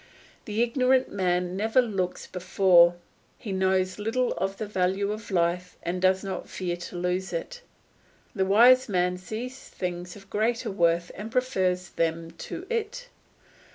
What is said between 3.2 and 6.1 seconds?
he knows little of the value of life and